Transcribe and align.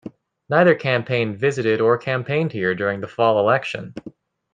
Neither 0.49 0.73
campaign 0.73 1.35
visited 1.35 1.79
or 1.79 1.95
campaigned 1.99 2.53
here 2.53 2.73
during 2.73 3.01
the 3.01 3.07
fall 3.07 3.37
election. 3.37 3.93